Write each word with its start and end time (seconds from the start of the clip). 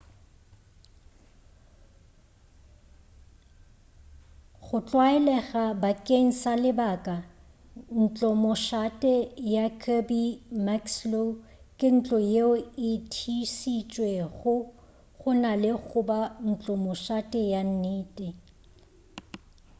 go 4.65 4.77
tlwaelega 4.87 5.63
bakeng 5.81 6.29
sa 6.41 6.51
lebaka 6.63 7.15
ntlomošate 8.01 9.13
ya 9.53 9.65
kirby 9.81 10.23
muxloe 10.65 11.31
ke 11.77 11.87
ntlo 11.95 12.17
yeo 12.33 12.53
e 12.89 12.91
thiišitšwego 13.11 14.53
go 15.19 15.29
na 15.41 15.51
le 15.61 15.71
goba 15.89 16.19
ntlomošate 16.49 17.39
ya 17.53 17.61
nnete 17.69 18.27